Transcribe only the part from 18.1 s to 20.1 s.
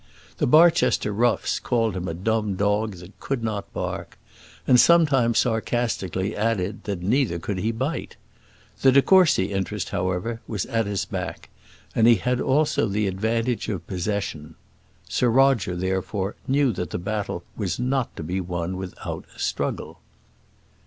to be won without a struggle.